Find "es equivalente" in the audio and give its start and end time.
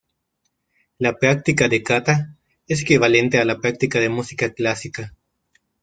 2.67-3.37